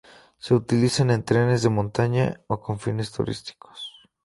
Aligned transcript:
Se 0.39 0.55
utilizan 0.55 1.11
en 1.11 1.23
trenes 1.23 1.61
de 1.61 1.69
montaña 1.69 2.41
o 2.47 2.59
con 2.59 2.79
fines 2.79 3.11
turísticos. 3.11 3.79